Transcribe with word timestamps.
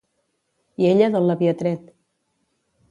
I 0.85 0.89
ella 0.93 1.11
d'on 1.17 1.29
l'havia 1.29 1.55
tret? 1.61 1.95